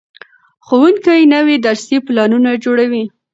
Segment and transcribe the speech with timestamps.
[0.65, 3.03] ښوونکي نوي درسي پلانونه جوړوي.